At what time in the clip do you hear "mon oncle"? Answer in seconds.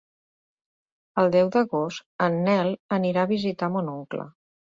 3.77-4.27